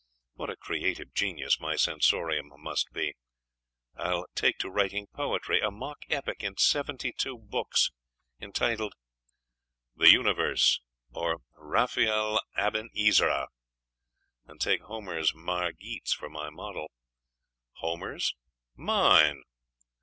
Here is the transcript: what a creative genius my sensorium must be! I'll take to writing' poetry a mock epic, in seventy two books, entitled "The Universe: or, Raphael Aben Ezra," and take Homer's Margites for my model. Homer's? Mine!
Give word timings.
what 0.33 0.49
a 0.49 0.55
creative 0.55 1.13
genius 1.13 1.59
my 1.59 1.75
sensorium 1.75 2.51
must 2.57 2.91
be! 2.91 3.13
I'll 3.95 4.25
take 4.33 4.57
to 4.57 4.69
writing' 4.71 5.05
poetry 5.13 5.59
a 5.61 5.69
mock 5.69 5.99
epic, 6.09 6.41
in 6.43 6.57
seventy 6.57 7.13
two 7.13 7.37
books, 7.37 7.91
entitled 8.39 8.93
"The 9.95 10.09
Universe: 10.09 10.81
or, 11.13 11.43
Raphael 11.55 12.39
Aben 12.55 12.89
Ezra," 12.97 13.49
and 14.47 14.59
take 14.59 14.81
Homer's 14.81 15.35
Margites 15.35 16.13
for 16.13 16.29
my 16.29 16.49
model. 16.49 16.89
Homer's? 17.73 18.33
Mine! 18.75 19.43